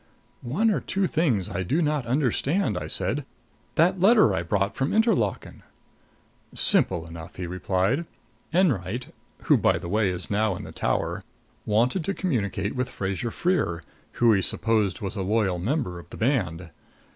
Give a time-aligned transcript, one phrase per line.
[0.41, 3.23] "One or two things I do not understand," I said.
[3.75, 5.61] "That letter I brought from Interlaken"
[6.71, 8.05] "Simple enough," he replied.
[8.51, 11.23] "Enwright who, by the way, is now in the Tower
[11.67, 13.83] wanted to communicate with Fraser Freer,
[14.13, 16.71] who he supposed was a loyal member of the band.